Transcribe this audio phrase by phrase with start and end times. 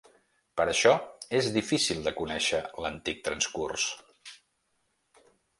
[0.59, 0.93] Per això
[1.41, 3.89] és difícil de conèixer l'antic transcurs.